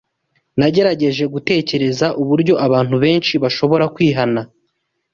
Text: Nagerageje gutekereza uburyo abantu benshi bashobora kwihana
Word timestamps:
Nagerageje 0.59 1.23
gutekereza 1.33 2.07
uburyo 2.21 2.53
abantu 2.65 2.95
benshi 3.03 3.33
bashobora 3.43 3.85
kwihana 3.95 4.41